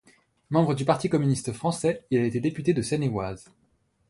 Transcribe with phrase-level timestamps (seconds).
[0.49, 3.51] Membre du Parti communiste français, il a été député de Seine-et-Oise.